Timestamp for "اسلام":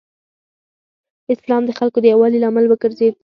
1.33-1.63